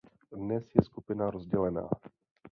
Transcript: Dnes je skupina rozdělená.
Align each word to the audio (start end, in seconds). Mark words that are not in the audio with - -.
Dnes 0.31 0.69
je 0.75 0.81
skupina 0.83 1.31
rozdělená. 1.31 1.89